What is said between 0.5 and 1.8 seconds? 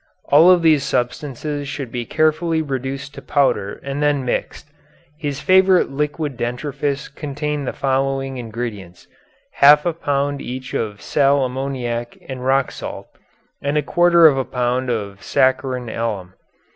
these substances